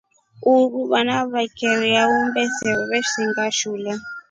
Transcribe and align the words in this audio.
Uruu 0.51 0.85
vaana 0.91 1.15
vikiringa 1.33 2.01
uumbe 2.11 2.41
sefo 2.57 2.83
veshinda 2.91 3.43
shule. 3.59 3.91